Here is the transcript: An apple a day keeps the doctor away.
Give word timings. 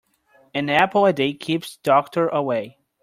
An 0.55 0.67
apple 0.71 1.05
a 1.05 1.13
day 1.13 1.35
keeps 1.35 1.75
the 1.77 1.81
doctor 1.83 2.27
away. 2.27 2.79